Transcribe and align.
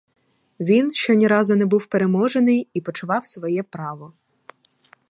Він, 0.59 0.91
що 0.93 1.13
ні 1.13 1.27
разу 1.27 1.55
не 1.55 1.65
був 1.65 1.85
переможений 1.85 2.67
і 2.73 2.81
почував 2.81 3.25
своє 3.25 3.63
право! 3.63 4.13